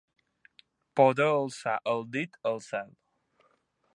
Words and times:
Poder 0.99 1.27
alçar 1.41 1.77
el 1.93 2.03
dit 2.17 2.41
al 2.53 2.59
cel. 2.71 2.91